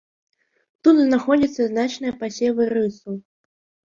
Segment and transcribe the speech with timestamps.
[0.85, 3.11] Тут знаходзяцца значныя пасевы рысу.